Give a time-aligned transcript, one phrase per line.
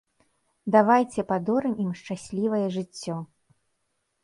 [0.75, 3.21] Давайце падорым ім шчаслівае жыццё!